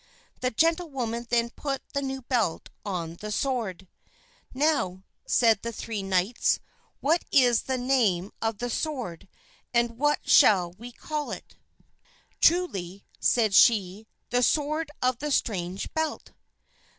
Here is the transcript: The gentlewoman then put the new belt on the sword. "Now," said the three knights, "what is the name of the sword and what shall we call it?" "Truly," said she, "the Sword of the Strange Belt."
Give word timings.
The 0.39 0.49
gentlewoman 0.49 1.27
then 1.29 1.51
put 1.51 1.83
the 1.93 2.01
new 2.01 2.23
belt 2.23 2.69
on 2.83 3.17
the 3.17 3.31
sword. 3.31 3.87
"Now," 4.51 5.03
said 5.27 5.61
the 5.61 5.71
three 5.71 6.01
knights, 6.01 6.59
"what 7.01 7.23
is 7.31 7.61
the 7.61 7.77
name 7.77 8.31
of 8.41 8.57
the 8.57 8.71
sword 8.71 9.27
and 9.75 9.99
what 9.99 10.27
shall 10.27 10.71
we 10.71 10.91
call 10.91 11.29
it?" 11.29 11.55
"Truly," 12.39 13.05
said 13.19 13.53
she, 13.53 14.07
"the 14.31 14.41
Sword 14.41 14.89
of 15.03 15.19
the 15.19 15.29
Strange 15.29 15.93
Belt." 15.93 16.31